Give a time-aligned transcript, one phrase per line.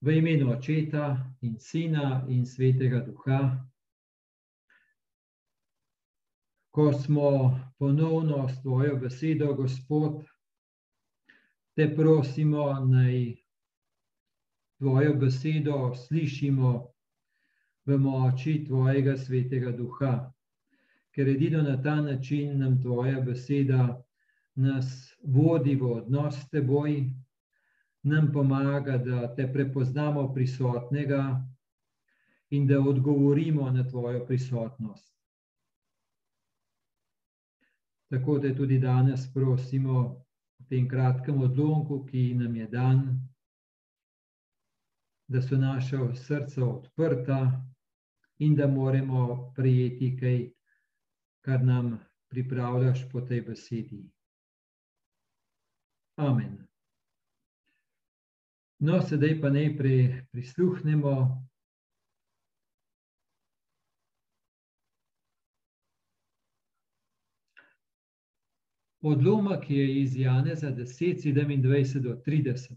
[0.00, 3.68] V imenu Očeta in Sina in Svetega Duha.
[6.70, 10.24] Ko smo ponovno s Tvojo besedo, Gospod,
[11.76, 13.36] te prosimo, naj
[14.78, 16.72] Tvojo besedo slišimo
[17.84, 20.32] v moči Tvojega Svetega Duha,
[21.12, 24.00] ker edino na ta način nam Tvoja beseda
[24.54, 27.02] nas vodi v odnos s Teboj
[28.02, 31.46] nam pomaga, da te prepoznamo prisotnega
[32.50, 35.10] in da odgovorimo na tvojo prisotnost.
[38.10, 40.24] Tako da tudi danes prosimo
[40.58, 43.04] v tem kratkem odlomku, ki nam je dan,
[45.28, 47.64] da so naša srca odprta
[48.38, 50.50] in da moramo prijeti kaj,
[51.40, 51.98] kar nam
[52.28, 54.10] pripravljaš po tej besedi.
[56.16, 56.69] Amen.
[58.80, 61.14] No, sedaj pa najprej prisluhnemo.
[69.00, 72.72] Odlomek je iz Janeza 10, 27 do 30.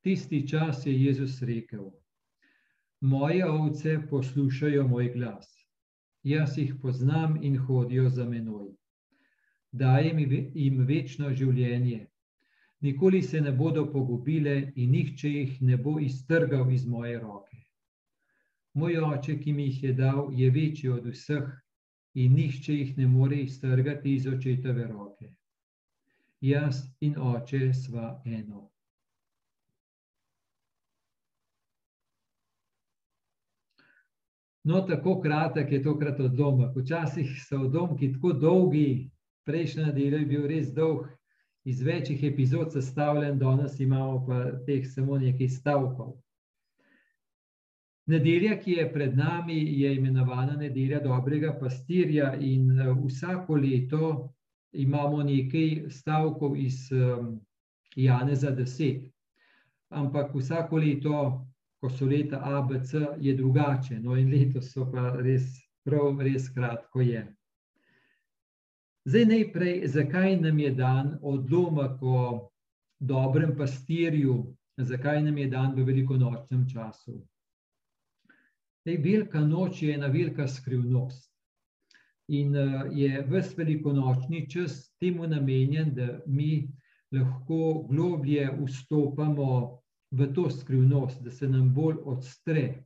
[0.00, 1.90] Tisti čas je Jezus rekel:
[3.00, 5.66] Moje ovce poslušajo moj glas.
[6.22, 8.70] Jaz jih poznam in hodijo za menoj.
[9.72, 10.18] Dajem
[10.54, 12.09] jim večno življenje
[12.80, 17.56] nikoli se ne bodo pogubile in nihče jih ne bo iztrgal iz moje roke.
[18.74, 21.50] Moj oče, ki mi jih je dal, je večji od vseh
[22.14, 25.32] in nihče jih ne more iztrgati iz očetove roke.
[26.40, 28.70] Jaz in oče sva eno.
[34.64, 36.76] No, tako kratek je tokrat odlomek.
[36.76, 39.10] Včasih so odlomki tako dolgi,
[39.44, 41.08] prejšnja nedelja je bil res dolg,
[41.64, 46.14] iz večjih epizod sestavljen, danes imamo pa teh samo nekaj stavkov.
[48.06, 54.32] Nedelja, ki je pred nami, je imenovana Nedelja dobrega pastirja, in eh, vsako leto
[54.72, 57.40] imamo nekaj stavkov iz um,
[57.96, 59.10] Janeza 10.
[59.90, 61.46] Ampak vsako leto,
[61.80, 64.00] ko so leta ABC, je drugače.
[64.00, 65.46] No, in letos so pa res,
[65.84, 67.24] prav, res kratko je.
[69.10, 72.50] Zdaj, najprej, zakaj nam je dan odlomek o
[73.00, 77.16] dobrem pastirju, zakaj nam je dan v velikonočnem času?
[78.86, 81.26] Tej velika noč je ena velika skrivnost.
[82.28, 82.54] In
[82.94, 86.70] je ves velikonočni čas temu namenjen, da mi
[87.10, 92.84] lahko globlje vstopamo v to skrivnost, da se nam bolj odstre,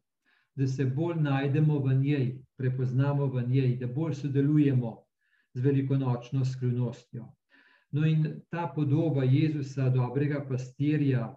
[0.57, 5.04] da se bolj najdemo v njej, prepoznamo v njej, da bolj sodelujemo
[5.55, 7.29] z velikonočno skrivnostjo.
[7.95, 11.29] No, in ta podoba Jezusa, dobrega pastirja,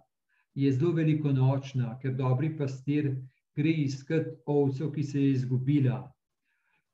[0.58, 3.12] je zelo velikonočna, ker dobri pastir
[3.56, 6.00] gre iskati ovco, ki se je izgubila.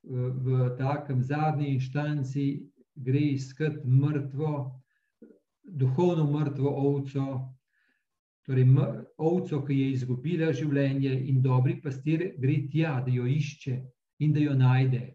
[0.03, 2.47] V takem zadnji inštanci
[2.95, 4.81] gre iskati mrtvo,
[5.63, 7.27] duhovno mrtvo ovco,
[8.43, 8.67] torej
[9.17, 13.77] ovco, ki je izgubila življenje, in dobri pastir gre tja, da jo išče
[14.19, 15.05] in da jo najde.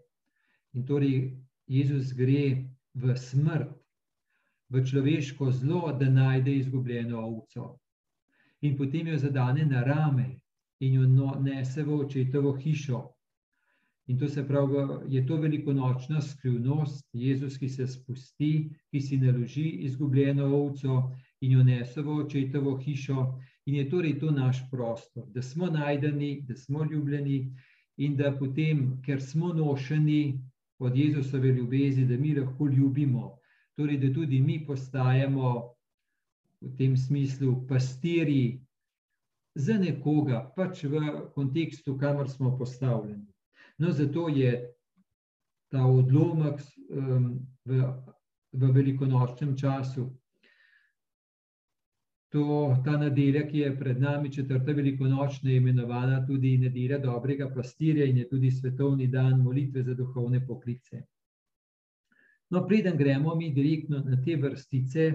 [0.73, 1.37] In torej
[1.69, 2.65] Jezus gre
[2.95, 3.75] v smrt,
[4.73, 7.77] v človeško zlo, da najde izgubljeno ovco.
[8.61, 10.41] In potem jo zadane na rame
[10.81, 13.03] in jo no, nese v očetovo hišo.
[14.09, 19.69] In to se pravi, je to velikonočna skrivnost, Jezus, ki se spusti, ki si naloži
[19.84, 21.03] izgubljeno ovco
[21.41, 23.27] in jo nese v očetovo hišo.
[23.67, 27.53] In je torej to naš prostor, da smo najdeni, da smo ljubljeni
[27.97, 30.41] in da potem, ker smo nošeni,
[30.78, 33.39] od Jezusove ljubezni, da mi lahko ljubimo,
[33.77, 35.75] torej da tudi mi postajamo
[36.61, 38.61] v tem smislu pastirji
[39.55, 41.00] za nekoga, pač v
[41.34, 43.27] kontekstu, kamor smo postavljeni.
[43.78, 44.75] No, zato je
[45.71, 47.83] ta odlomek um, v,
[48.53, 50.09] v velikonočnem času
[52.28, 58.04] To, ta nedelja, ki je pred nami, četrta velikonočna, je imenovana tudi nedelja dobrega pastirja
[58.04, 61.03] in je tudi svetovni dan molitve za duhovne poklice.
[62.51, 65.13] No, preden gremo mi direktno na te vrstice,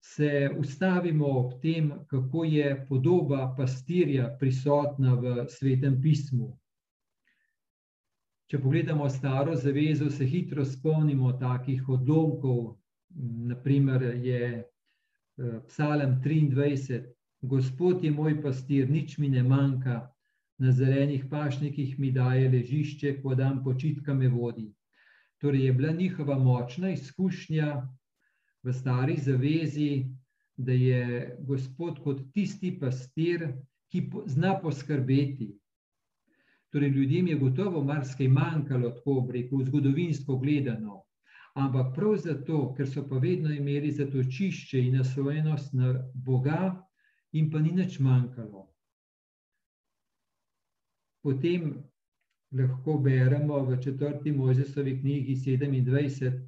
[0.00, 6.52] se ustavimo ob tem, kako je podoba pastirja prisotna v svetem pismu.
[8.48, 12.78] Če pogledamo staro zavezo, se hitro spomnimo takih odlomkov,
[13.50, 14.64] naprimer je
[15.66, 17.02] Psalem 23,
[17.42, 20.00] Gospod je moj pastir, nič mi ne manjka,
[20.58, 24.66] na zelenih pašnikih mi daje ležišče, ko dan počitka me vodi.
[25.38, 27.68] Torej je bila njihova močna izkušnja
[28.62, 30.08] v stari zavezi,
[30.56, 33.46] da je Gospod kot tisti pastir,
[33.92, 35.52] ki zna poskrbeti.
[36.74, 40.97] Torej, ljudem je gotovo marsikaj manjkalo, tako rekel, zgodovinsko gledano.
[41.58, 46.86] Ampak prav zato, ker so pa vedno imeli zatočišče in naslovenost na Boga,
[47.34, 48.68] jim pa ni nič manjkalo.
[51.22, 51.72] Potem
[52.60, 56.38] lahko beremo v četrti Mojzesovi knjigi 27,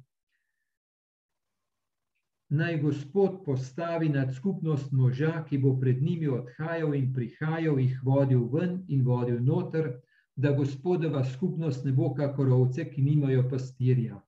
[2.49, 8.47] naj Gospod postavi nad skupnost moža, ki bo pred njimi odhajal in prihajal, jih vodil
[8.53, 9.93] ven in vodil noter,
[10.35, 14.21] da Gospodova skupnost ne bo kakor ovce, ki nimajo pastirja.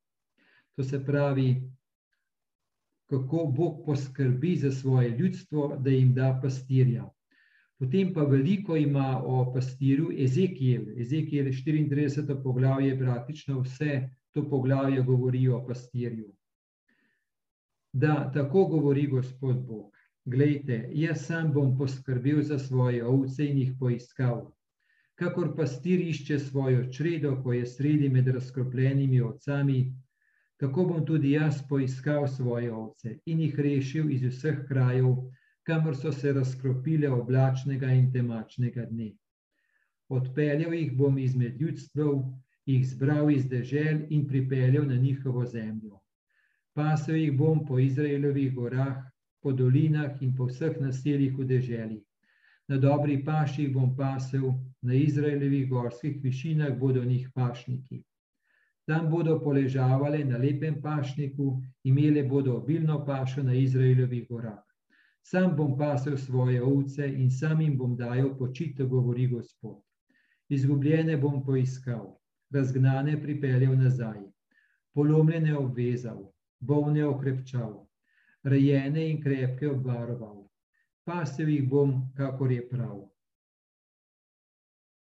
[0.75, 1.71] To se pravi,
[3.09, 7.09] kako Bog poskrbi za svoje ljudstvo, da jim da pastirja.
[7.79, 10.85] Potem pa veliko ima o pastirju Ezekiel.
[11.01, 12.43] Ezekiel 34.
[12.43, 16.33] poglavje, praktično vse to poglavje govori o pastirju
[17.93, 19.91] da tako govori Gospod Bog.
[20.25, 24.51] Glejte, jaz sam bom poskrbel za svoje ovce in jih poiskal.
[25.15, 29.93] Kakor pastir išče svojo čredo, ko je sredi med razkropljenimi ovcami,
[30.63, 35.09] tako bom tudi jaz poiskal svoje ovce in jih rešil iz vseh krajev,
[35.67, 39.09] kamor so se razkropile oblačnega in temačnega dne.
[40.09, 42.13] Odpeljal jih bom izmed ljudstv,
[42.65, 45.99] jih zbral iz dežel in pripeljal na njihovo zemljo.
[46.73, 49.03] Pasel jih bom po Izraelovih gorah,
[49.41, 51.99] po dolinah in po vseh naseljih v deželi.
[52.71, 54.47] Na dobri paših bom pasel,
[54.81, 58.03] na Izraelovih gorskih višinah bodo njih pašniki.
[58.85, 64.59] Tam bodo poležavale na lepem pašniku, imele bodo obilno pašo na Izraelovih gorah.
[65.23, 69.79] Sam bom pasel svoje ovce in sam jim bom dajal počito, govori Gospod.
[70.49, 72.17] Izgubljene bom poiskal,
[72.51, 74.19] razgnane pripeljal nazaj,
[74.93, 76.19] polomljene obvezal,
[76.59, 77.87] bolne okrepčal,
[78.43, 80.43] rejene in krepke obvaroval,
[81.07, 83.12] pasel jih bom, kakor je prav.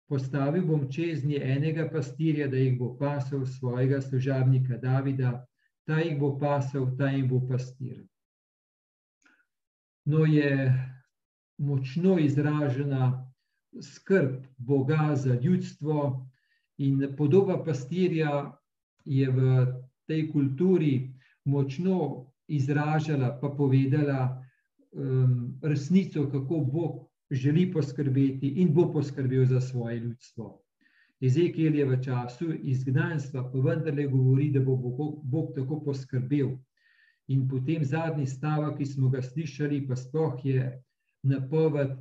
[0.09, 5.45] Postavil bom čez nje enega pastirja, da jih bo pasel svojega služabnika Davida,
[5.85, 8.07] ta jih bo pasel, ta jim bo pastir.
[10.06, 10.73] No, je
[11.57, 13.11] močno izražena
[13.81, 16.25] skrb Boga za ljudstvo,
[16.77, 18.51] in podoba pastirja
[19.05, 19.67] je v
[20.07, 21.12] tej kulturi
[21.45, 24.44] močno izražala, pa povedala
[24.91, 30.61] um, resnico, kako Bog želi poskrbeti in bo poskrbel za svoje ljudstvo.
[31.21, 36.55] Ezekiel je v času izgnanstva, pa vendarle govori, da bo Bog, Bog tako poskrbel.
[37.27, 40.71] In potem zadnji stavek, ki smo ga slišali, pa sploh je
[41.23, 41.91] napoved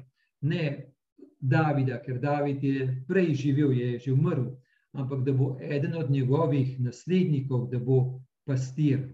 [0.41, 0.95] ne
[1.41, 4.49] Davida, ker David je prej živel, je že umrl,
[4.93, 9.13] ampak da bo eden od njegovih naslednikov, da bo pastir.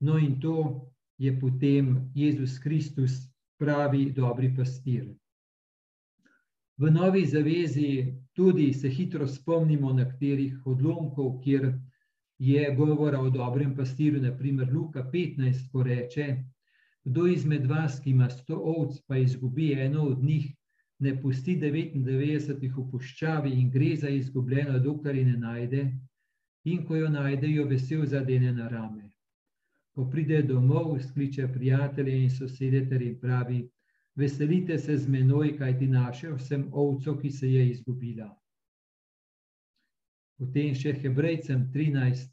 [0.00, 5.14] No, in to je potem Jezus Kristus, pravi, dobri pastir.
[6.76, 11.68] V novi zavezi tudi se hitro spomnimo nekaterih odlomkov, kjer
[12.38, 16.26] je govora o dobrem pastirju, naprimer Luka 15, ko reče:
[17.04, 20.50] Kdo izmed vas, ki ima sto ovc, pa izgubi eno od njih,
[20.98, 25.84] ne pusti 99 v puščavi in gre za izgubljeno, dokler je ne najde,
[26.64, 29.10] in ko jo najde, jo vesel zadene na rame.
[29.94, 33.62] Ko pride domov, skliče prijatelje in sosede ter jim pravi:
[34.16, 38.28] Veselite se z menoj, kaj ti našel sem ovco, ki se je izgubila.
[40.38, 42.30] Potem še Hebrejcem 13.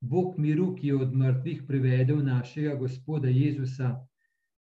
[0.00, 3.92] Bog miru, ki je od mrtvih privedel našega Gospoda Jezusa,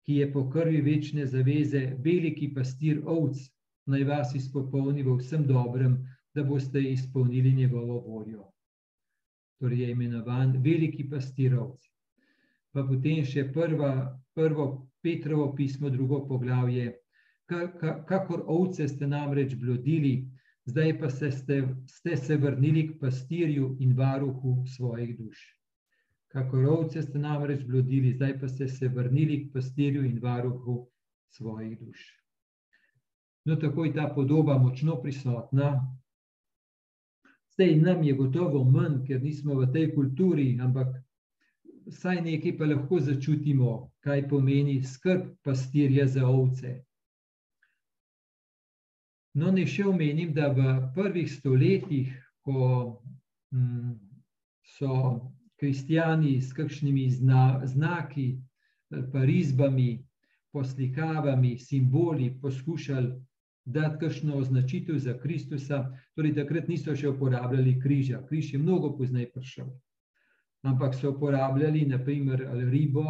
[0.07, 3.39] ki je po krvi večne zaveze, veliki pastir ovc,
[3.87, 6.01] naj vas izpopolni v vsem dobrem,
[6.35, 8.53] da boste izpolnili njegovo voljo
[9.63, 11.85] torej je imenovan veliki pastirovc.
[12.75, 13.93] Pa potem še prva,
[14.35, 14.65] prvo
[15.03, 16.99] Petrovo pismo, drugo poglavje.
[18.09, 20.29] Kakor ovce ste namreč blodili,
[20.65, 25.43] zdaj pa se ste, ste se vrnili k pastirju in varuhu svojih duš.
[26.33, 30.87] Kakor ovce ste namreč blodili, zdaj pa ste se vrnili k pastirju in varuhu
[31.29, 32.07] svojih duš.
[33.45, 35.99] No, tako je ta podoba močno prisotna
[37.53, 40.95] Zdaj nam je gotovo manj, ker nismo v tej kulturi, ampak
[41.87, 46.83] vsaj nekaj pa lahko začutimo, kaj pomeni skrb pastirja za ovce.
[49.35, 52.13] No, ne še omenim, da v prvih stoletjih,
[52.45, 52.63] ko
[53.55, 53.95] hm,
[54.77, 54.95] so
[55.61, 58.27] kristijani s kakšnimi zna, znaki,
[59.13, 60.03] pa risbami,
[60.53, 63.13] poslikavami, simboli poskušali
[63.65, 65.85] dati kakšno označitev za Kristusa,
[66.15, 68.21] torej takrat niso še uporabljali križa.
[68.29, 69.71] Križ je mnogo pozneje prišel.
[70.63, 73.05] Ampak so uporabljali naprimer ribo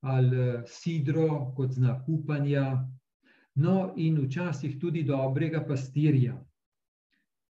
[0.00, 2.88] ali sidro kot znak upanja,
[3.54, 6.38] no in včasih tudi dobrega pastirja.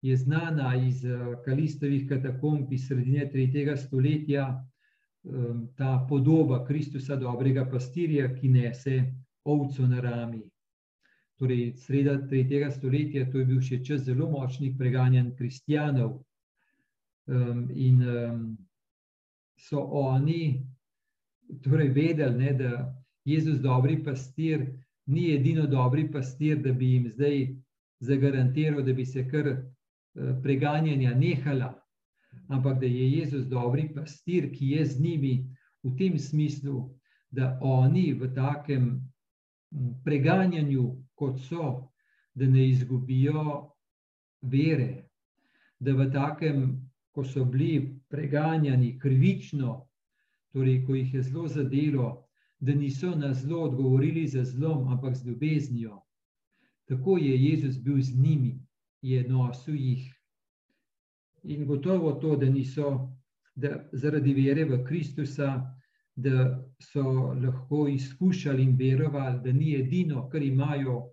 [0.01, 1.03] Je znana iz
[1.45, 3.77] Kalistovih katakomb iz sredine 3.
[3.77, 4.65] stoletja
[5.75, 9.13] ta podoba Kristusa, dobrega pastirja, ki nese
[9.43, 10.41] ovco na rami.
[11.39, 12.71] Torej, sreda 3.
[12.71, 16.23] stoletja, to je bil še čas zelo močnih preganjanj kristijanov.
[17.75, 18.01] In
[19.59, 20.65] so oni
[21.63, 24.65] torej vedeli, ne, da Jezus, dobri pastir,
[25.05, 27.47] ni edino dobri pastir, da bi jim zdaj
[27.99, 29.61] zagarantiral, da bi se kar eh,
[30.43, 31.73] preganjanja nehala,
[32.47, 35.33] ampak da je Jezus dobri pastir, ki je z njimi
[35.83, 36.89] v tem smislu,
[37.31, 38.89] da oni v takem
[40.05, 41.89] preganjanju, kot so,
[42.33, 43.69] da ne izgubijo
[44.41, 45.09] vere,
[45.79, 46.79] da v takem,
[47.11, 49.85] ko so bili preganjani krivično,
[50.53, 52.07] torej, ko jih je zelo zadelo,
[52.59, 56.01] da niso na zlo odgovorili za zlom, ampak z ljubeznijo.
[56.85, 58.59] Tako je Jezus bil z njimi,
[59.01, 60.15] je nosil jih.
[61.43, 63.09] In gotovo to, da niso,
[63.55, 65.75] da zaradi vere v Kristusa,
[66.15, 67.03] da so
[67.43, 71.03] lahko izkušali in verovali, da ni edino, kar imajo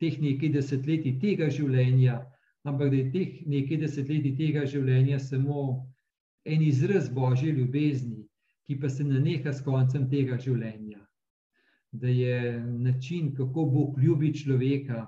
[0.00, 2.18] teh nekaj desetletij tega življenja,
[2.64, 5.86] ampak da je teh nekaj desetletij tega življenja samo
[6.44, 8.26] en izraz Božje ljubezni,
[8.66, 11.00] ki pa se ne neha s koncem tega življenja.
[11.92, 15.06] Da je način, kako Bog ljubi človeka,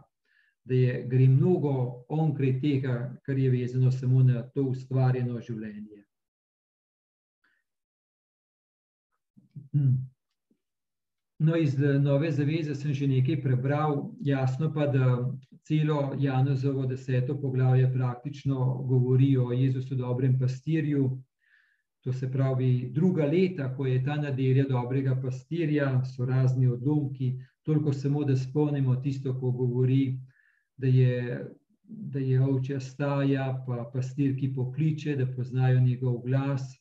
[0.64, 1.72] da je, gre mnogo
[2.08, 2.94] onkraj tega,
[3.26, 6.04] kar je vezano samo na to ustvarjeno življenje.
[9.72, 9.98] Hm.
[11.40, 15.30] No, iz nove zaveze sem že nekaj prebral, jasno pa, da
[15.64, 21.06] celo Janozovo deseto poglavje praktično govori o Jezusu dobrem pastirju,
[22.00, 27.92] To se pravi, druga leta, ko je ta nedelja dobrega pastirja, so razni odlomki, toliko
[27.92, 30.16] samo, da spomnimo tisto, ko govori,
[30.76, 31.44] da je,
[31.82, 36.72] da je ovčja staja, pa pastir, ki pokliče, da poznajo njegov glas.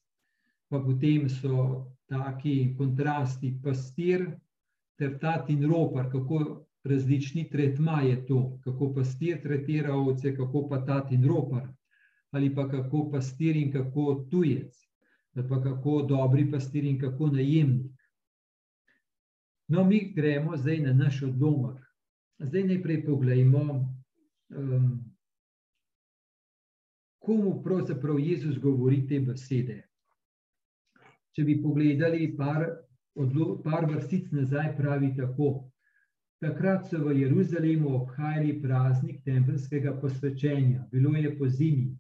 [0.70, 4.30] Pa potem so taki kontrasti, pastir
[5.00, 11.25] ter tatin ropar, kako različni tretma je to, kako pastir tretira ovce, kako pa tatin
[11.27, 11.68] ropar,
[12.32, 14.89] ali pa kako pastir in kako tujec
[15.48, 17.91] pa kako dobri pastir in kako najemnik.
[19.68, 21.84] No, mi gremo zdaj na naš odlomek.
[22.39, 23.96] Zdaj najprej pogledajmo,
[24.50, 25.06] um,
[27.20, 29.84] komu pravzaprav Jezus govori te besede.
[31.36, 32.65] Če bi pogledali par,
[33.63, 35.70] par vrstic nazaj, pravi tako.
[36.42, 40.86] Takrat so v Jeruzalemu obhajali praznik tempelskega posvečenja.
[40.92, 41.98] Bilo je po zimi,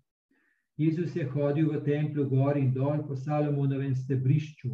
[0.79, 4.69] Jezus je hodil v templju gor in dol po Salomonovem stebrišču.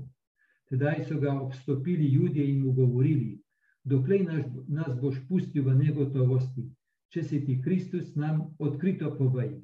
[0.70, 3.42] Tedaj so ga obstopili ljudje in mu govorili:
[3.84, 6.68] Dokler nas, nas boš pustil v negotovosti,
[7.10, 9.56] če si ti Kristus, nam odkrito povej.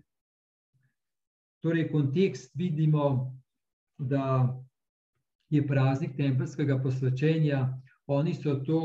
[1.62, 3.06] Torej, kontekst vidimo,
[4.00, 4.26] da
[5.52, 7.66] je praznik tempelskega posvečenja.
[8.08, 8.82] Oni so to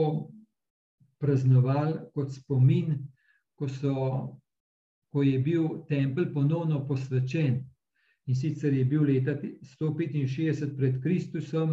[1.19, 2.99] praznovali kot spomin,
[3.57, 3.95] ko so
[5.17, 7.63] ko je bil tempelj ponovno posvečen.
[8.27, 9.33] In sicer je bil leta
[9.81, 11.71] 165 pred Kristusom,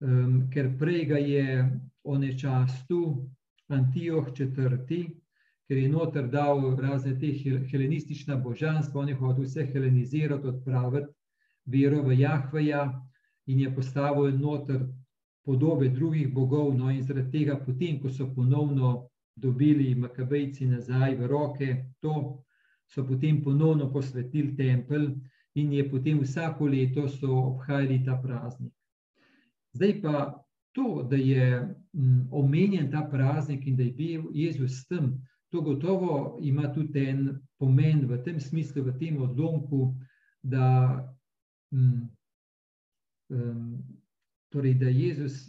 [0.00, 1.66] um, ker prej ga je
[2.04, 3.26] onečastil
[3.68, 5.02] Antioh IV.,
[5.68, 7.34] ker je noter dal razne te
[7.68, 11.12] helenistična božanstva, on je hotel vse helenizirati, odpraviti
[11.66, 12.86] vero v Jahveja
[13.48, 14.86] in je postavil noter
[15.44, 21.26] podobe drugih bogov, no in zaradi tega potem, ko so ponovno dobili Makabejci nazaj v
[21.26, 21.68] roke,
[22.00, 22.42] to
[22.88, 25.08] so potem ponovno posvetili tempelj
[25.54, 28.72] in je potem vsako leto so obhajali ta praznik.
[29.72, 31.74] Zdaj pa to, da je
[32.30, 35.16] omenjen ta praznik in da je bil Jezus tam,
[35.48, 39.94] to gotovo ima tudi en pomen v tem smislu, v tem odlomku,
[40.42, 41.08] da,
[43.28, 43.78] um,
[44.48, 45.48] torej, da Jezus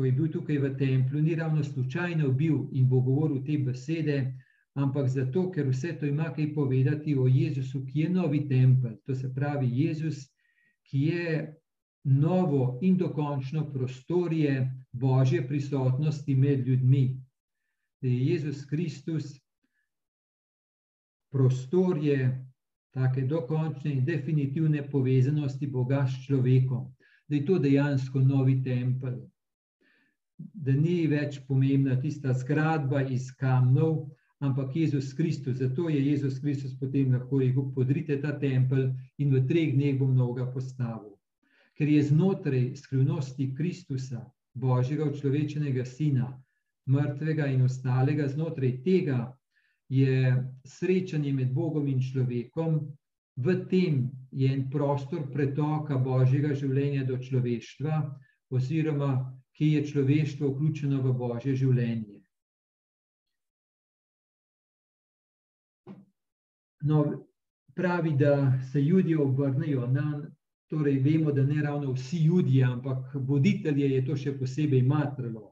[0.00, 4.34] ko je bil tukaj v templju, ni ravno slučajno bil in bo govoril te besede,
[4.74, 8.94] ampak zato, ker vse to ima kaj povedati o Jezusu, ki je novi tempelj.
[9.06, 10.22] To se pravi Jezus,
[10.88, 11.34] ki je
[12.04, 17.20] novo in dokončno prostorje Božje prisotnosti med ljudmi.
[18.00, 19.34] Da je Jezus Kristus
[21.30, 22.46] prostorje
[22.94, 26.88] take dokončne in definitivne povezanosti Boga s človekom.
[27.30, 29.20] Da je to dejansko novi tempelj
[30.54, 34.08] da ni več pomembna tista zgradba iz kamnov,
[34.40, 35.58] ampak Jezus Kristus.
[35.60, 40.14] Zato je Jezus Kristus potem lahko rekel: Podrite ta tempelj in v treh dneh bom
[40.16, 41.16] novega postavil.
[41.76, 44.22] Ker je znotraj skrivnosti Kristusa
[44.54, 46.28] Božjega človečenega sina,
[46.90, 49.20] mrtvega in ostalega, znotraj tega
[49.88, 50.34] je
[50.64, 52.80] srečanje med Bogom in človekom,
[53.36, 58.00] v tem je en prostor pretoka Božjega življenja do človeštva,
[58.50, 59.12] oziroma
[59.56, 62.20] ki je človeštvo vključeno v Božje življenje.
[66.80, 67.26] No,
[67.74, 70.22] pravi, da se ljudje obrnejo na,
[70.70, 75.50] torej vemo, da ne ravno vsi ljudje, ampak voditelje je to še posebej matralo.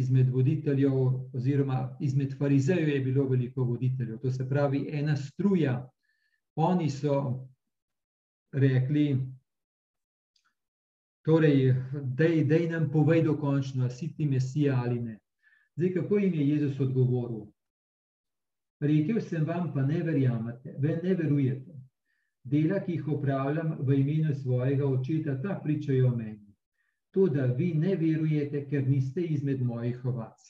[0.00, 0.96] Izmed voditeljev,
[1.36, 5.76] oziroma izmed farizejev, je bilo veliko voditeljev, to se pravi, ena struja.
[6.60, 7.48] Oni so
[8.52, 9.16] rekli,
[11.24, 11.74] torej,
[12.18, 12.28] da
[12.70, 15.18] nam povej dokončno, si ti mesija ali ne.
[15.76, 17.46] Zdaj, kako jim je Jezus odgovoril?
[18.80, 21.78] Rekel sem vam, pa ne verjamete, ne verujete.
[22.44, 26.54] Dela, ki jih upravljam v imenu svojega očeta, ta pričajo o meni.
[27.10, 30.40] To, da vi ne verujete, ker niste izmed mojih ovac.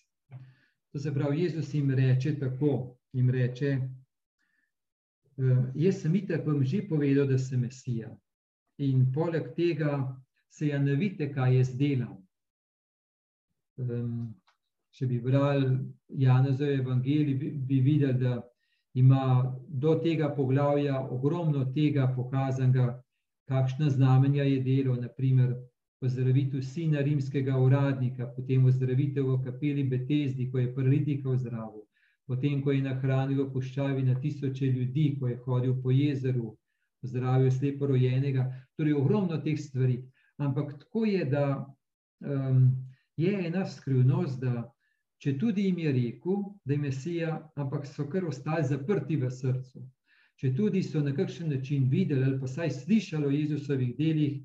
[0.92, 3.78] To se pravi, Jezus jim reče tako, jim reče,
[5.74, 8.10] jaz sem itak vam že povedal, da sem Mesija.
[8.78, 10.16] In poleg tega
[10.50, 12.18] se ja ne vidite, kaj jaz delam.
[14.90, 15.78] Če bi brali
[16.08, 18.40] Janezov evangelij, bi, bi videli, da
[18.94, 23.02] ima do tega poglavja ogromno tega pokazanega,
[23.48, 25.54] kakšna znamenja je delo, naprimer
[26.00, 31.84] pozdravitev sina rimskega uradnika, potem pozdravitev v kapeli Betezdi, ko je paralitika v zdravu,
[32.30, 36.52] potem, ko je nahranil v puščavi na tisoče ljudi, ko je hodil po jezeru,
[37.02, 38.44] zdravil slepo rojenega,
[38.78, 39.96] torej ogromno teh stvari.
[40.38, 41.46] Ampak tako je, da
[42.22, 42.68] um,
[43.18, 44.62] je ena skrivnost, da
[45.18, 49.82] če tudi jim je rekel, da je Mesija, ampak so kar ostali zaprti v srcu.
[50.38, 54.38] Če tudi so na kakšen način videli ali pa saj slišali o Jezusovih delih,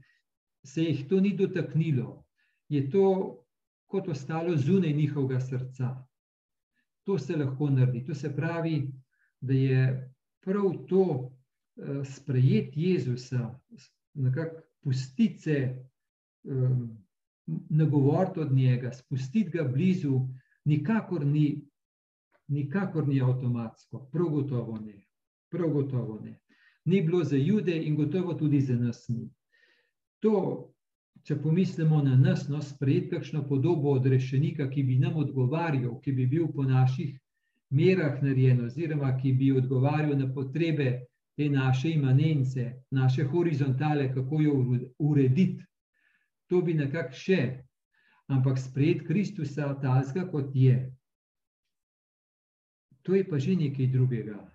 [0.65, 2.25] se jih to ni dotaknilo,
[2.73, 3.05] je to
[3.85, 5.93] kot ostalo zunaj njihovega srca.
[7.05, 8.05] To se lahko naredi.
[8.05, 8.91] To se pravi,
[9.41, 13.59] da je prav to uh, sprejet Jezusa,
[14.13, 15.85] nekako pustiti se,
[16.43, 17.05] um,
[17.69, 20.19] nagovoriti od njega, spustiti ga blizu,
[20.65, 21.61] nikakor ni,
[22.47, 25.05] nikakor ni avtomatsko, prav gotovo ne.
[25.49, 26.39] Prav gotovo ne.
[26.85, 29.29] Ni bilo za jude in gotovo tudi za nas ni.
[30.19, 30.74] To,
[31.25, 36.27] če pomislimo na nas, no, sprejeti kakšno podobo odrešenika, ki bi nam odgovarjal, ki bi
[36.29, 37.15] bil po naših
[37.73, 44.57] merah narejen, oziroma ki bi odgovarjal na potrebe te naše imanence, naše horizontale, kako jo
[44.99, 45.65] urediti,
[46.47, 47.41] to bi nekako še
[48.27, 50.91] ampak sprejeti Kristusa takega, kot je.
[53.01, 54.54] To je pa že nekaj drugega.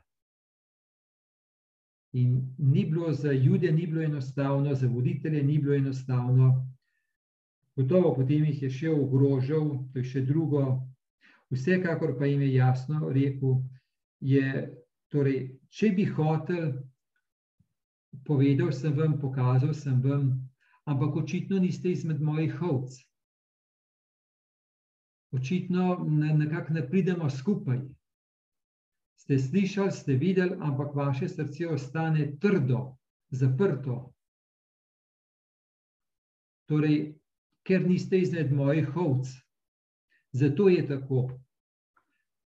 [2.12, 6.66] In ni bilo za ljudi, ni bilo enostavno, za voditelje ni bilo enostavno.
[7.76, 10.64] Gotovo potem jih je še ogrožal, to je še drugo.
[11.50, 13.60] Vsekakor pa jim je jasno rekel,
[14.20, 14.46] je,
[15.10, 15.38] torej,
[15.70, 16.72] če bi hotel,
[18.26, 20.26] povedal sem vam, pokazal sem vam,
[20.86, 22.98] ampak očitno niste izmed mojih ovc
[25.32, 27.78] očitno nekako ne pridemo skupaj.
[29.20, 32.96] Ste slišali, ste videli, ampak vaše srce ostane trdo,
[33.30, 34.14] zaprto.
[36.64, 37.18] Torej,
[37.66, 39.28] ker niste izmed mojih ovc.
[40.32, 41.28] Zato je tako.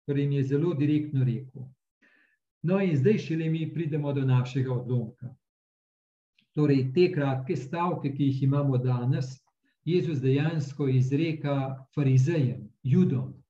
[0.07, 1.67] Torej, mi je zelo direktno rekel.
[2.63, 5.29] No, in zdaj šele mi pridemo do našega odlomka.
[6.55, 9.35] Torej, te kratke stavke, ki jih imamo danes,
[9.85, 13.42] Jezus dejansko izreka farizejem, judom.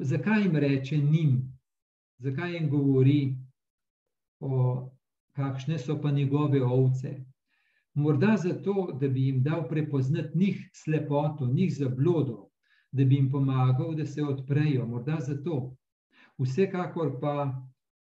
[0.00, 1.58] Zakaj jim reče njim,
[2.18, 3.36] zakaj jim govori,
[4.40, 4.90] o,
[5.32, 7.24] kakšne so pa njegove ovce?
[7.94, 12.48] Morda zato, da bi jim dal prepoznati njih slepoto, njih zablodo,
[12.92, 15.76] da bi jim pomagal, da se odprejo, morda zato.
[16.38, 17.62] Vsekakor pa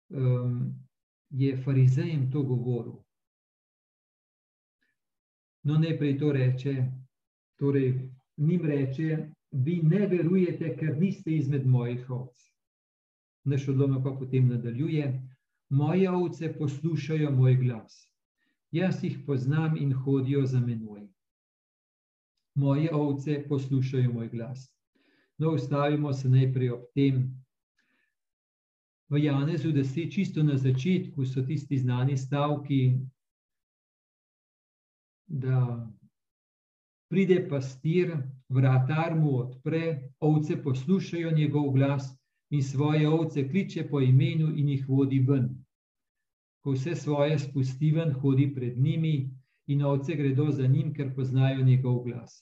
[0.10, 0.74] um,
[1.30, 2.94] je farizejem to govoril.
[5.64, 6.86] No, najprej to reče,
[7.56, 9.18] torej njim reče,
[9.52, 12.48] vi ne verujete, ker niste izmed mojih ovc.
[13.44, 15.08] Naš odlomek pa potem nadaljuje,
[15.70, 18.08] moje ovce poslušajo moj glas.
[18.72, 21.08] Jaz jih poznam in hodijo za menoj.
[22.56, 24.70] Moje ovce poslušajo moj glas.
[25.38, 27.46] No, ustavimo se najprej ob tem.
[29.10, 33.00] V Janezu, da se čisto na začetku so tisti znani stavki,
[35.28, 35.90] da
[37.10, 38.18] pride pastir,
[38.52, 42.10] vratar mu odpre, ovce poslušajo njegov glas
[42.50, 45.50] in svoje ovce kliče po imenu in jih vodi ven.
[46.64, 49.30] Ko vse svoje spusti ven, hodi pred njimi
[49.68, 52.42] in ovce gredo za njim, ker poznajo njegov glas.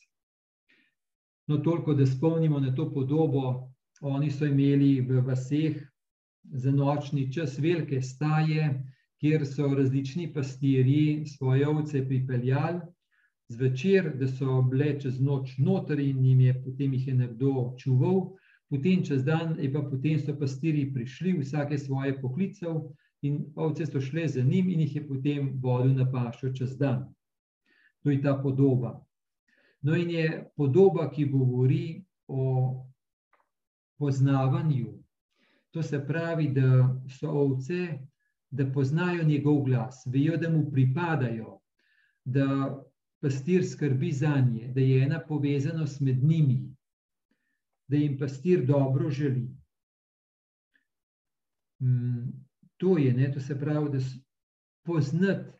[1.47, 3.69] No, toliko, da spomnimo na to podobo.
[4.01, 5.77] Oni so imeli v vaseh
[6.43, 8.83] za nočni čas velike staje,
[9.19, 12.79] kjer so različni pastirji svoje ovce pripeljali
[13.49, 18.35] zvečer, da so bile čez noč noter in jim je potem jih je nekdo čuval,
[18.69, 22.83] potem čez dan, in pa potem so pastirji prišli, vsake svoje poklicev,
[23.21, 27.07] in ovce so šle za njim, in jih je potem vodil na pašo čez dan.
[28.03, 28.99] To je ta podoba.
[29.81, 32.85] No, in je podoba, ki govori o
[33.97, 34.93] poznavanju.
[35.71, 37.87] To se pravi, da so ovce,
[38.51, 41.59] da poznajo njegov glas, vejo, da mu pripadajo,
[42.25, 42.45] da
[43.21, 46.75] pastir skrbi za nje, da je ena povezanost med njimi,
[47.87, 49.49] da jim pastir dobro želi.
[51.81, 52.31] Mm,
[52.77, 53.99] to je, ne, to se pravi, da
[54.85, 55.51] poznati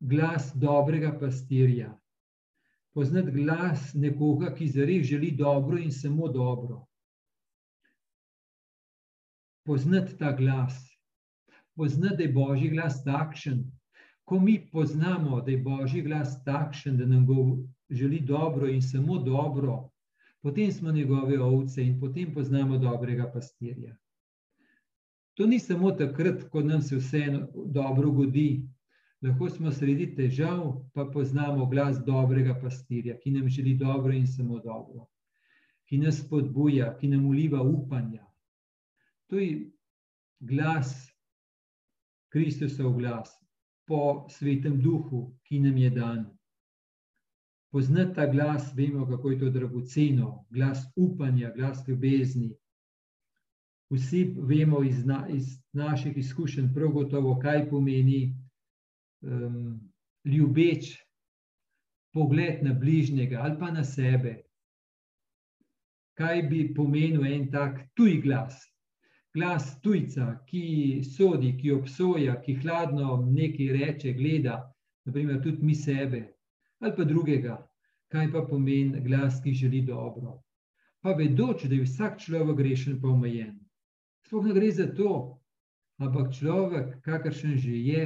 [0.00, 1.98] glas dobrega pastirja,
[2.94, 6.86] poznati glas nekoga, ki zares želi dobro in samo dobro.
[9.64, 10.74] Poznati ta glas,
[11.74, 13.64] poznati, da je božji glas takšen,
[14.26, 17.58] ko mi poznamo, da je božji glas takšen, da nam go
[17.90, 19.90] želi dobro in samo dobro,
[20.42, 23.96] potem smo njegove ovce in potem poznamo dobrega pastirja.
[25.34, 27.22] To ni samo takrat, ko nam se vse
[27.66, 28.66] dobro godi.
[29.22, 34.58] Lahko smo sredi težav, pa poznamo glas dobrega pastirja, ki nam želi dobro in samo
[34.58, 35.06] dobro,
[35.86, 38.26] ki nas spodbuja, ki nam uliva upanja.
[39.26, 39.70] To je
[40.40, 41.12] glas,
[42.28, 43.45] Kristusov glas,
[43.86, 46.24] po svetem duhu, ki nam je dan.
[47.72, 52.54] Poznati ta glas, vemo, kako je to dragoceno, glas upanja, glas ljubezni,
[53.90, 58.34] Vsi vemo iz, na, iz naših izkušenj, prav gotovo, kaj pomeni
[59.22, 59.80] um,
[60.24, 60.96] ljubeč
[62.12, 64.42] pogled na bližnjega ali pa na sebe.
[66.18, 68.58] Kaj bi pomenil en tak tuj glas?
[69.36, 74.56] Glas tujca, ki sodi, ki obsoja, ki hladno nekaj reče, gleda,
[75.04, 76.22] naprimer tudi mi sebe
[76.80, 77.56] ali pa drugega.
[78.12, 80.38] Kaj pa pomeni glas, ki želi dobro?
[81.02, 83.56] Pa vedoč, da je vsak človek grešen, pa omejen.
[84.26, 85.12] Sploh ne gre za to,
[85.98, 88.04] ampak človek, kakršen že je,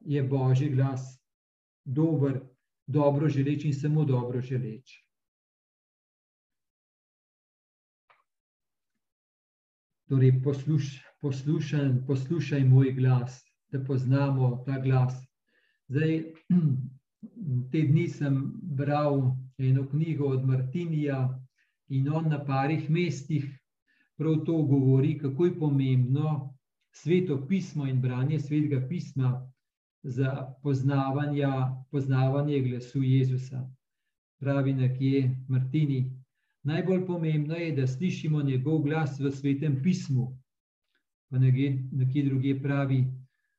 [0.00, 1.18] je božji glas,
[1.84, 2.40] dober,
[2.86, 4.98] dobro želeč in samo dobro želeč.
[10.12, 13.38] Torej, posluš, poslušaj, poslušaj moj glas,
[13.72, 15.14] da poznamo ta glas.
[15.88, 16.18] Zdaj,
[17.72, 19.22] te dni sem bral
[19.58, 21.40] eno knjigo od Martinija
[21.88, 23.46] in on na parih mestih
[24.18, 26.54] prav to govori, kako je pomembno
[26.92, 29.50] sveto pismo in branje svetega pisma
[30.02, 30.54] za
[31.90, 33.64] poznavanje glasu Jezusa.
[34.40, 36.21] Pravi nekje Martini.
[36.62, 40.28] Najbolj pomembno je, da slišimo njegov glas v svetem pismu.
[41.30, 43.04] Pa nekje druge pravi,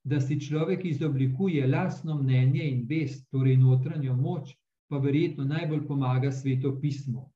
[0.04, 4.56] da si človek izoblikuje lastno mnenje in vest, torej notranjo moč,
[4.88, 7.32] pa verjetno najbolj pomaga sveto pismo.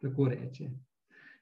[0.00, 0.70] Tako reče.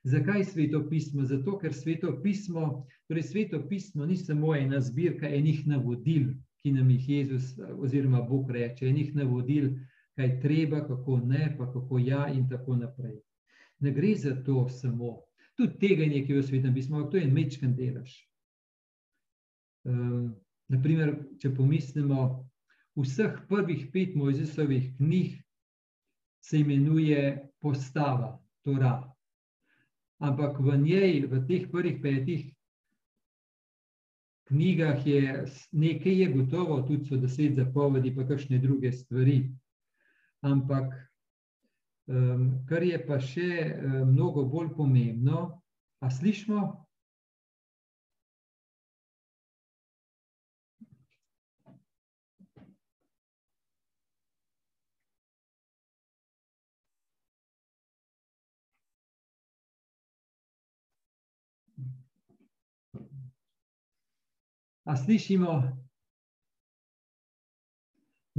[0.02, 1.24] Zakaj sveto pismo?
[1.24, 6.30] Zato, ker sveto pismo, torej sveto pismo ni samo ena zbirka enih navodil,
[6.62, 9.74] ki nam jih Jezus oziroma Bog reče, enih navodil,
[10.16, 13.20] kaj treba, kako ne, pa kako ja in tako naprej.
[13.81, 15.21] Ne gre za to samo.
[15.57, 18.12] Tudi tega je nekaj v pismu, ampak to je mečken delež.
[19.85, 20.37] Um,
[20.69, 22.47] naprimer, če pomislimo,
[22.97, 25.40] vseh prvih pet Mojzesovih knjig
[26.40, 29.11] se imenuje postava, Torah
[30.21, 32.53] ampak v njej, v teh prvih petih
[34.53, 39.49] knjigah, je nekaj, je gotovo, tudi so deset zapovedi, pa kakšne druge stvari.
[40.43, 40.93] Ampak,
[42.11, 45.46] um, kar je pa še um, mnogo bolj pomembno,
[46.01, 46.61] a slišmo,
[64.90, 65.89] A slišimo?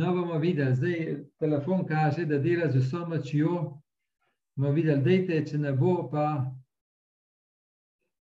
[0.02, 3.82] No, bomo videli, zdaj telefon kaže, da dela z vso močjo.
[4.56, 6.26] bomo videli, dejte, če ne bo pa,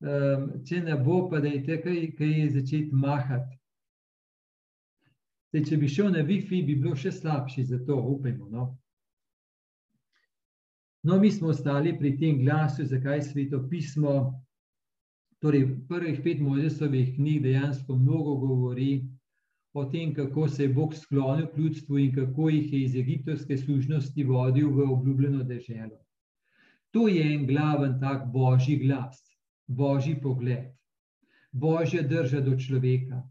[0.01, 3.59] um, če ne bo pa, dejte, kaj, kaj začeti mahati.
[5.51, 8.49] Zdaj, če bi šel na Wi-Fi, bi bilo še slabši, zato upajmo.
[8.49, 8.65] No?
[11.05, 14.17] no, mi smo ostali pri tem glasu, zakaj sveto pismo
[15.37, 19.03] Torej, prvih pet Mojzesovih knjig dejansko mnogo govori
[19.77, 23.57] o tem, kako se je Bog sklonil k ljudstvu in kako jih je iz egiptovske
[23.57, 25.99] služnosti vodil v obljubljeno deželo.
[26.91, 29.21] To je en glaven tak božji glas,
[29.67, 30.73] božji pogled,
[31.51, 33.21] božja drža do človeka.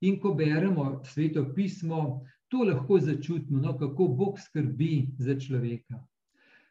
[0.00, 6.04] In ko beremo sveto pismo, to lahko začutimo, no, kako Bog skrbi za človeka,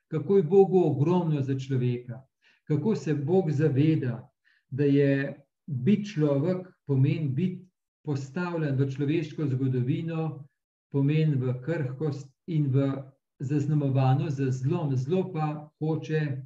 [0.07, 2.21] kako je Bogu ogromno za človeka,
[2.69, 4.29] kako se Bog zaveda,
[4.69, 7.72] da je biti človek, pomeni biti
[8.03, 10.43] postavljen v človeško zgodovino,
[10.91, 12.91] pomeni v krhkost in v
[13.39, 14.95] zaznamovano za zlom.
[14.95, 16.43] Zlo pa hoče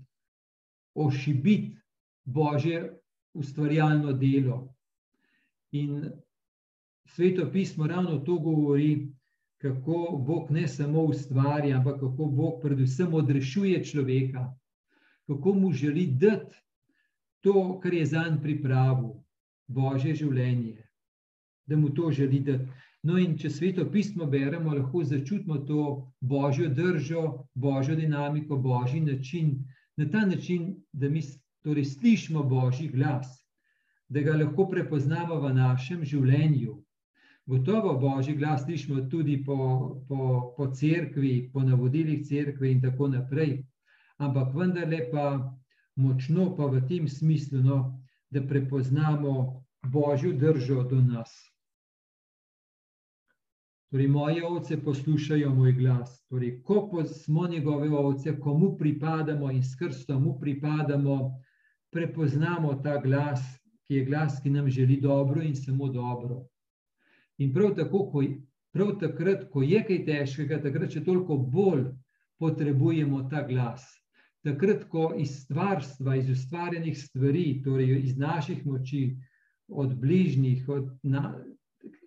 [0.96, 1.78] ošibiti
[2.26, 2.94] božje
[3.34, 4.74] ustvarjalno delo.
[5.72, 6.12] In
[7.06, 9.08] sveto pismo ravno to govori,
[9.58, 14.54] kako Bog ne samo ustvarja, ampak kako Bog predvsem odrešuje človeka,
[15.28, 16.56] kako mu želi dati
[17.42, 19.10] to, kar je za njim pripravil,
[19.68, 20.87] božje življenje,
[21.68, 22.68] da mu to želi dati.
[23.04, 25.84] No, in če sveto pismo beremo, lahko začutimo to
[26.20, 27.24] božjo držo,
[27.56, 29.52] božjo dinamiko, božji način,
[29.98, 31.22] na ta način, da mi
[31.64, 33.30] torej slišimo božji glas,
[34.10, 36.76] da ga lahko prepoznamo v našem življenju.
[37.48, 39.58] Gotovo božji glas slišimo tudi po,
[40.08, 43.62] po, po cerkvi, po navodilih cerkve in tako naprej,
[44.18, 45.28] ampak vendarle pa
[45.96, 47.78] močno pa v tem smislu, no,
[48.32, 51.32] da prepoznamo božjo držo do nas.
[53.92, 56.26] Torej, moje ovce poslušajo moj glas.
[56.30, 61.32] Torej, ko smo njegove ovce, komu pripadamo in s krstom mu pripadamo,
[61.92, 63.40] prepoznamo ta glas,
[63.88, 66.44] ki je glas, ki nam želi dobro in samo dobro.
[67.38, 68.24] In prav tako, ko,
[68.74, 71.86] prav takrat, ko je kaj težkega, takrat še toliko bolj
[72.44, 73.88] potrebujemo ta glas.
[74.44, 79.16] Takrat, ko iz stvarstva, iz ustvarjenih stvari, torej iz naših moči,
[79.68, 81.38] od bližnjih, od na,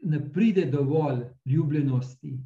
[0.03, 2.39] ne pride dovolj ljubljenosti.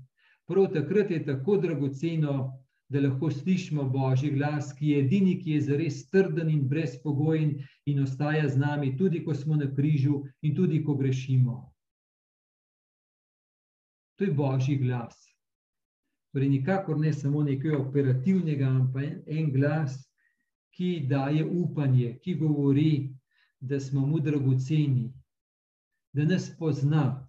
[0.46, 2.52] Prav takrat je tako dragoceno,
[2.88, 7.54] da lahko slišimo Božji glas, ki je edini, ki je zares trden in brezpogojen
[7.86, 11.74] in ostaja z nami, tudi ko smo na križu in tudi ko grešimo.
[14.18, 15.16] To je božji glas.
[16.32, 19.96] Torej, nikakor ne samo nekaj operativnega, ampak en glas,
[20.74, 23.14] ki daje upanje, ki govori,
[23.60, 25.12] da smo mu dragoceni,
[26.12, 27.23] da nas pozna.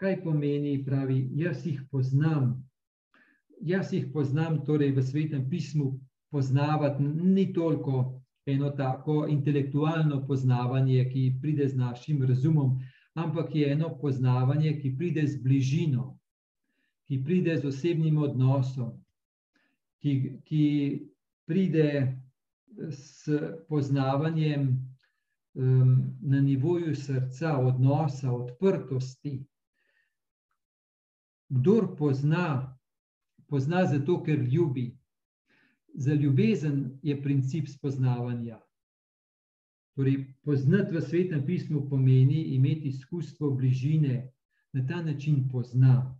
[0.00, 2.54] Kaj pomeni, pravi, jaz jih poznam.
[3.60, 5.90] Jaz jih poznam, torej v svetem pismu
[6.32, 12.78] poznavati ni toliko eno tako intelektualno poznavanje, ki pride z našim razumom,
[13.14, 16.16] ampak je eno poznavanje, ki pride z bližino,
[17.04, 18.96] ki pride z osebnim odnosom,
[20.00, 20.14] ki,
[20.48, 20.64] ki
[21.46, 22.16] pride
[22.88, 23.28] s
[23.68, 24.66] poznavanjem
[25.54, 29.42] um, na nivoju srca, odnosa, odprtosti.
[31.50, 32.78] Kdor pozna,
[33.46, 34.96] pozna zato, ker ljubi.
[35.94, 38.60] Za ljubezen je princip spoznavanja.
[39.98, 44.30] Torej, poznati v svetem pismu pomeni imeti izkustvo bližine,
[44.72, 46.18] na ta način pozna,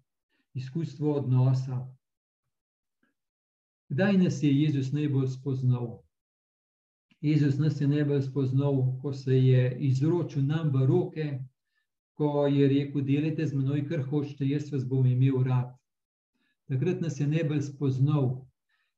[0.54, 1.86] izkustvo odnosa.
[3.88, 6.02] Kdaj nas je Jezus najbolj spoznal?
[7.20, 11.38] Jezus nas je najbolj spoznal, ko se je izročil nam v roke,
[12.20, 15.72] ko je rekel: Delite z menoj, kar hočete, jaz vas bom imel rad.
[16.68, 18.26] Takrat nas je najbolj spoznal,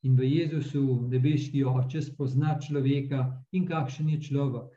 [0.02, 4.70] in v Jezusu nebeški oče spozna človeka in kakšen je človek.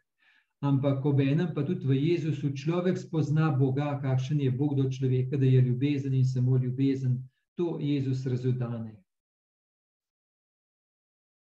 [0.62, 5.38] Ampak ob enem pa tudi v Jezusu človek spozna Boga, kakšen je Bog do človeka,
[5.38, 7.18] da je ljubezen in samo ljubezen.
[7.58, 9.02] To Jezus razudane.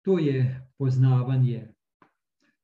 [0.06, 1.68] To je poznavanje.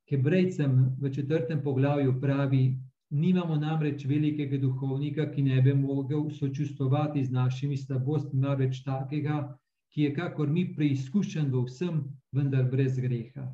[0.10, 2.78] Hebrejcem v četrtem poglavju pravi,
[3.10, 9.58] nimamo namreč velikega duhovnika, ki ne bi mogel sočustovati z našimi slabostmi, marveč takega,
[9.90, 13.50] ki je kakor mi preizkušen v vsem, vendar brez greha.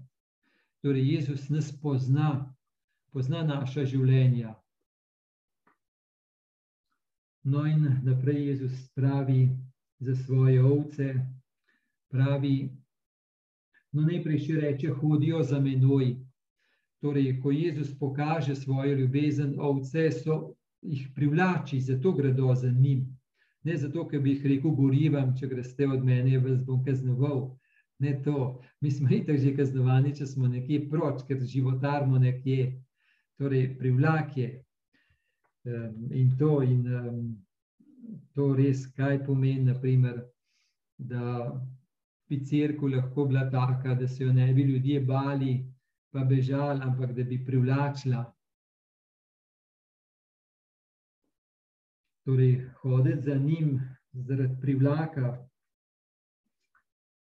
[0.83, 2.53] Torej, Jezus nas pozna,
[3.11, 4.55] pozna naša življenja.
[7.45, 9.49] No, in naprej Jezus pravi
[9.99, 11.13] za svoje ovce,
[12.11, 12.69] pravi,
[13.93, 16.24] no, najprej še reče: hodijo za menoj.
[17.01, 23.17] Torej, ko Jezus pokaže svojo ljubezen, ovce so jih privlači, zato gredo za njim.
[23.63, 27.55] Ne zato, ker bi jih rekel, gorivam, če greste od mene, vas bom kaznoval.
[27.99, 28.61] Ne to.
[28.81, 32.75] Mi smo itak že kaznovani, če smo nekje proč, ker životarmo nekje.
[33.39, 34.49] Torej, privlak je.
[35.65, 37.21] Um, in to, in um,
[38.37, 40.21] to res, kaj pomeni, naprimer,
[40.97, 41.49] da
[42.29, 45.55] bi crkva lahko bila taka, da se jo ne bi ljudje bali,
[46.15, 48.23] pa bežali, ampak da bi privlačila
[52.23, 53.81] torej hoditi za njim
[54.13, 55.47] zaradi privlaka.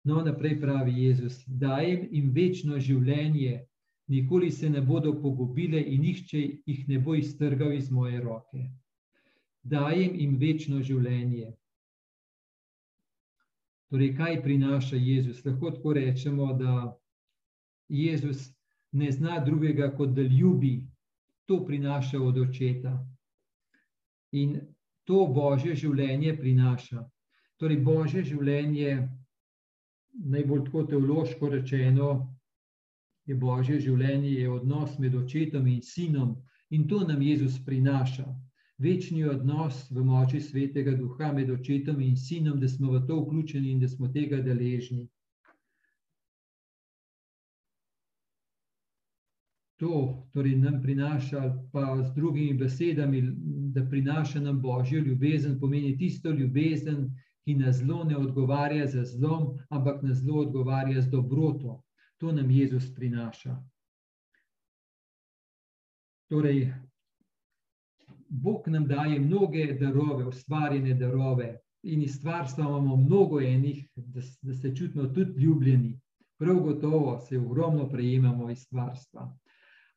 [0.03, 3.65] No, naprej pravi Jezus, dajem jim večno življenje,
[4.07, 8.69] nikoli se ne bodo pogubile in nihče jih ne bo iztrgal iz moje roke.
[9.63, 11.53] Dajem jim večno življenje.
[13.89, 15.45] Torej, kaj prinaša Jezus?
[15.45, 16.99] Lahko tako rečemo, da
[17.89, 18.51] Jezus
[18.93, 20.87] ne zna drugega, kot da ljubi,
[21.45, 22.93] to prinaša od očeta.
[24.31, 24.59] In
[25.03, 27.03] to božje življenje prinaša.
[27.59, 28.93] Torej, božje življenje,
[30.13, 32.09] najbolj tako teološko rečeno,
[33.25, 36.35] je božje življenje, je odnos med očetom in sinom,
[36.69, 38.25] in to nam Jezus prinaša.
[38.83, 43.71] Večni odnos v moči svetega duha med očetom in sinom, da smo v to vključeni
[43.71, 45.07] in da smo tega deležni.
[49.83, 51.41] To torej nam prinaša,
[51.71, 53.21] pa z drugimi besedami,
[53.75, 57.09] da prinaša nam božjo ljubezen, pomeni tisto ljubezen,
[57.43, 61.81] ki na zlo ne odgovarja z zlom, ampak na zlo odgovarja z dobroto.
[62.17, 63.57] To nam Jezus prinaša.
[66.31, 66.73] Torej,
[68.29, 74.53] Bog nam daje mnoge darove, ustvarjene darove, in iz stvarstva imamo mnogo enih, da, da
[74.53, 75.99] se čutimo tudi ljubljeni.
[76.39, 79.33] Prav gotovo se ogromno prejemamo iz stvarstva.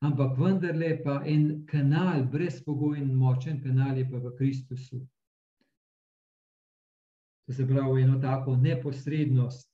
[0.05, 5.01] Ampak vendarle pa en kanal, brezpogojen, močen kanal je pa v Kristusu.
[7.47, 9.71] To se pravi, eno tako neposrednost,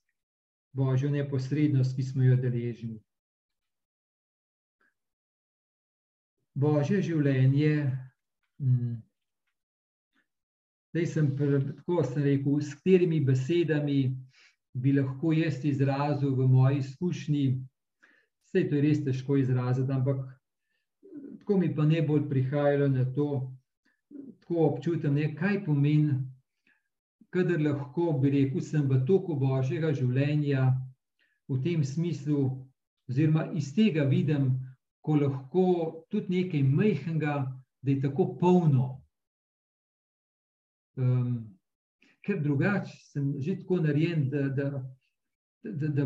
[0.73, 3.01] božjo neposrednost, ki smo jo deležni.
[6.55, 7.75] Božje življenje,
[8.61, 8.97] mm,
[10.93, 14.01] zdaj sem tako sem rekel, s katerimi besedami
[14.75, 17.47] bi lahko jaz izrazil v moji izkušnji,
[18.53, 20.21] vse to je res težko izraziti, ampak
[21.41, 23.29] tako mi pa ne bolj prihajalo na to,
[24.41, 26.21] tako občutam, ne, kaj pomeni
[27.33, 30.67] kadar lahko bi rekel, sem v toku božjega življenja,
[31.49, 32.43] v tem smislu,
[33.09, 34.53] oziroma iz tega vidim,
[35.01, 35.65] ko lahko
[36.13, 37.37] tudi nekaj majhnega,
[37.83, 38.91] da je tako polno.
[41.01, 41.57] Um,
[42.23, 44.69] ker drugače sem že tako narejen, da, da,
[45.65, 46.05] da, da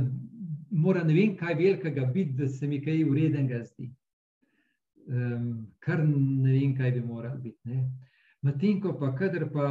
[0.76, 3.88] mora ne vem, kaj velikega biti, da se mi kaj uredenega zdi.
[5.06, 7.80] Um, kar ne vem, kaj bi moral biti.
[8.44, 9.68] Medtem ko pa, kadar pa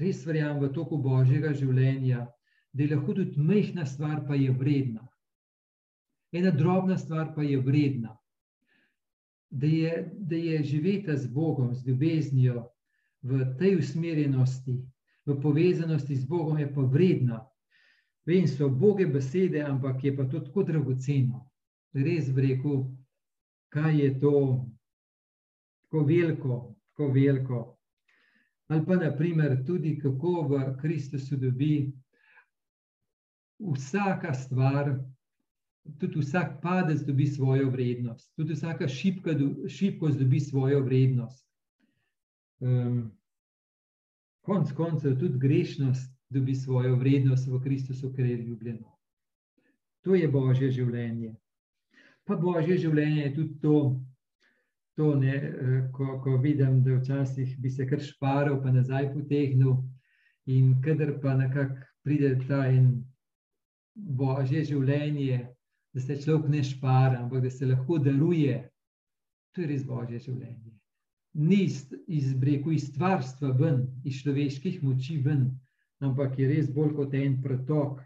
[0.00, 2.26] res verjamem v toku božjega življenja,
[2.72, 5.04] da je lahko tudi majhna stvar, pa je vredna.
[6.32, 8.16] Ena drobna stvar pa je vredna.
[9.50, 12.66] Da je, da je živeti z Bogom, z ljubeznijo,
[13.22, 14.76] v tej usmerjenosti,
[15.26, 17.40] v povezanosti z Bogom, je pa vredna.
[18.26, 21.44] Vem, so boge besede, ampak je pa to tako dragoceno.
[21.94, 22.80] Res bi rekel,
[23.70, 24.32] kaj je to
[25.84, 26.56] tako veliko,
[26.90, 27.60] tako veliko.
[28.68, 31.92] Ali pa naprimer tudi, kako v Kristusu dobi
[33.62, 34.90] vsaka stvar,
[36.00, 41.46] tudi vsak padec dobi svojo vrednost, tudi vsaka šipka, šipkost dobi svojo vrednost.
[42.60, 43.12] Um,
[44.42, 48.92] konc koncev tudi grešnost dobi svojo vrednost v Kristusu, ker je ljubljeno.
[50.04, 51.34] To je Božje življenje.
[52.26, 53.76] Pa Božje življenje je tudi to,
[54.96, 59.76] to, ne, eh, ko, ko vidim, da včasih bi se kar šparil, pa nazaj potegnil,
[60.46, 63.04] in kader pa nekako pride ta en
[63.94, 65.42] božje življenje,
[65.94, 68.60] da se človek ne špara, ampak da se lahko daruje,
[69.54, 70.74] to je res božje življenje.
[71.36, 75.48] Ni iz breku, iz stvarstva ven, iz človeških moči ven,
[76.00, 78.02] ampak je res bolj kot en pretok.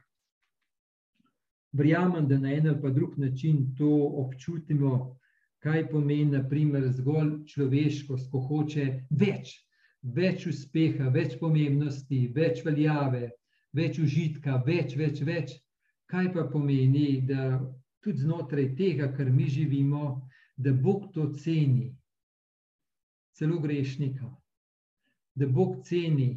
[1.73, 3.91] Verjamem, da na en ali pa drug način to
[4.23, 5.17] občutimo,
[5.63, 9.53] kaj pomeni, naprimer, zgolj človeškost, ko hoče več,
[10.03, 13.31] več uspeha, več pomembnosti, več veljave,
[13.77, 15.55] več užitka, več, več, več.
[16.11, 17.61] Kaj pa pomeni, da
[18.03, 20.27] tudi znotraj tega, kar mi živimo,
[20.57, 21.93] da Bog to ceni,
[23.39, 24.27] celo grešnika,
[25.39, 26.33] da Bog ceni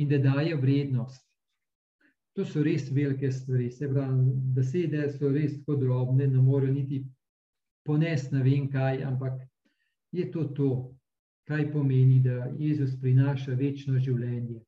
[0.00, 1.26] in da daje vrednost.
[2.38, 7.02] To so res velike stvari, se pravi, besede so res tako drobne, ne morejo niti
[7.84, 9.40] pones ne vem kaj, ampak
[10.12, 10.70] je to to,
[11.48, 14.60] kaj pomeni, da Jezus prinaša večno življenje.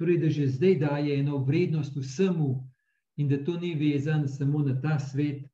[0.00, 2.50] Torej, da že zdaj daje eno vrednost vsemu
[3.20, 5.44] in da to ni vezan samo na ta svet,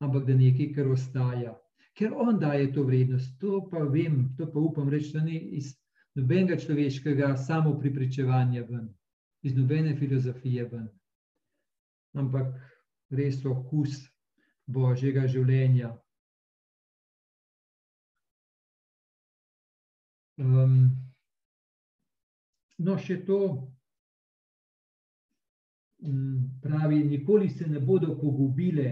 [0.00, 1.52] ampak da nekaj, kar ostaja.
[1.98, 5.74] Ker on daje to vrednost, to pa vem, to pa upam reči, da ni iz
[6.18, 8.88] nobenega človeškega samo pripričevanja ven,
[9.42, 10.88] iz nobene filozofije ven,
[12.14, 12.54] ampak
[13.10, 14.02] res okus
[14.66, 15.96] Božjega življenja,
[20.40, 21.10] Um,
[22.80, 23.38] No, še to
[26.64, 28.86] pravi, nikoli se ne bodo pogubile,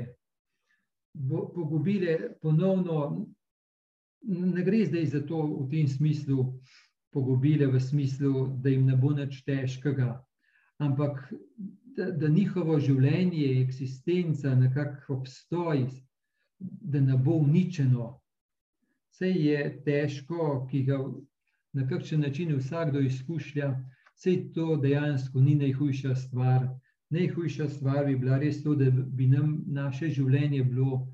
[1.15, 2.99] bo, pogubile ponovno.
[4.29, 6.45] Ne gre zdaj za to v tem smislu,
[7.13, 10.11] pogubile v smislu, da jim ne bo nič težkega,
[10.79, 11.33] ampak
[11.97, 15.87] da, da njihovo življenje, eksistenca, nekako obstoj,
[16.61, 18.13] da ne bo uničeno.
[19.13, 20.99] Vse je težko, ki ga
[21.75, 23.73] na kakšen način vsakdo izkušnja,
[24.15, 26.69] vse to dejansko ni najhujša stvar.
[27.11, 31.07] Najhujša stvar bi bila res to, da bi nam naše življenje bilo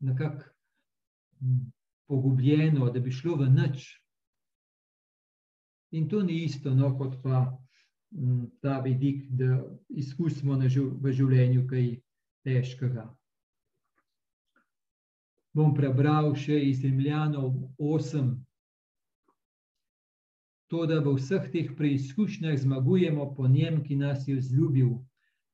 [0.00, 0.44] nekako
[2.06, 3.88] pogubljeno, da bi šlo v nič.
[5.92, 7.44] In to ni isto, no, kot pa
[8.60, 11.86] ta vidik, da izkusimo v življenju kaj
[12.46, 13.06] težkega.
[15.56, 18.34] Bom prebral še iz Rimljanov 8,
[20.68, 24.90] to, da v vseh teh preizkušnjah zmagujemo po njem, ki nas je vzljubil,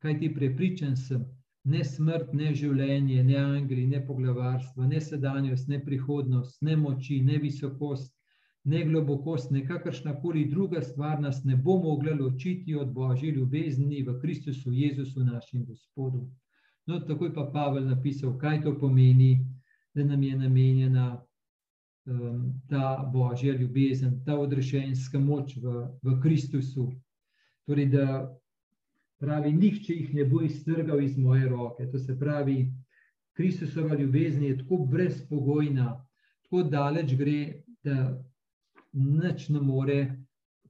[0.03, 1.27] kaj ti prepričan sem,
[1.65, 7.39] ne smrt, ne življenje, ne angeli, ne poglavarstvo, ne sedanjost, ne prihodnost, ne moči, ne
[7.39, 8.11] visokost,
[8.65, 14.03] ne globokost, ne kakršna koli druga stvar nas ne bo mogla ločiti od Božje ljubezni
[14.03, 16.31] v Kristusu Jezusu, našem Gospodu.
[16.87, 19.47] No, takoj pa Pavel napisal, kaj to pomeni,
[19.95, 21.23] da nam je namenjena
[22.07, 26.93] um, ta božja ljubezen, ta odrešenska moč v, v Kristusu.
[27.67, 28.07] Torej, da
[29.23, 31.87] pravi, nihče jih ne bo iztrgal iz moje roke.
[31.91, 32.73] To se pravi,
[33.33, 36.07] Kristusova ljubezen je tako brezpogojna,
[36.43, 38.23] tako daleč gre, da
[38.93, 40.01] nič ne more,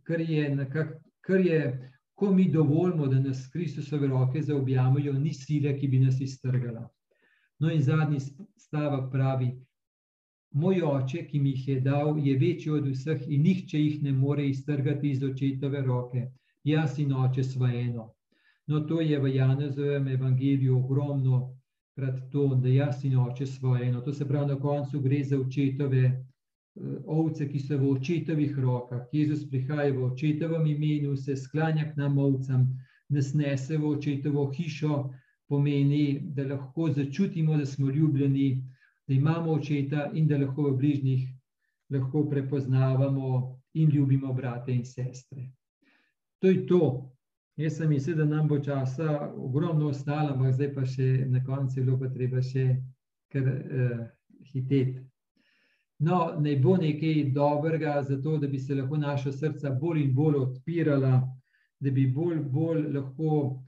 [0.02, 5.76] kar je, nekak, kar je ko mi dovolimo, da nas Kristusove roke zaobjamejo, ni sile,
[5.78, 6.88] ki bi nas iztrgala.
[7.58, 8.20] No, in zadnji
[8.56, 9.52] stavek pravi,
[10.52, 14.12] Moj oče, ki mi jih je dal, je večji od vseh in nihče jih ne
[14.12, 16.26] more iztrgati iz očetove roke.
[16.64, 18.10] Jaz in oče sva eno.
[18.68, 21.38] No, to je v Janezovem evangeliju ogromno
[21.96, 24.00] krat to, da jaz in oče sva eno.
[24.00, 26.02] To se pravi, na koncu gre za očetove
[27.06, 29.04] ovce, ki so v očetovih rokah.
[29.12, 32.66] Jezus prihaja v očetovem imenu, se sklanja k nam ovcam,
[33.08, 35.10] nas nese v očetovo hišo,
[35.48, 38.64] pomeni, da lahko začutimo, da smo ljubljeni,
[39.08, 41.28] da imamo očeta in da lahko v bližnjih
[41.92, 45.50] lahko prepoznavamo in ljubimo brate in sestre.
[46.38, 47.08] To je to.
[47.56, 51.80] Jaz sem mislil, da nam bo časa ogromno ostalo, ampak zdaj pa še na koncu
[51.80, 52.64] je bilo pa treba še
[53.32, 54.06] kar uh,
[54.52, 55.11] hiteti.
[56.02, 60.14] No, naj bo nekaj dobrega za to, da bi se lahko naša srca bolj in
[60.14, 61.12] bolj odpirala,
[61.80, 63.62] da bi bolj, bolj lahko